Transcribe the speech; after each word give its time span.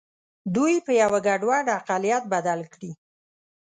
دوی 0.55 0.75
په 0.85 0.91
یوه 1.01 1.19
ګډوډ 1.27 1.65
اقلیت 1.79 2.23
بدل 2.33 2.59
کړي. 2.73 2.91